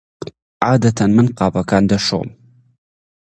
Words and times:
عادەتەن 0.67 1.11
من 1.17 1.27
قاپەکان 1.39 1.83
دەشۆم. 1.91 2.29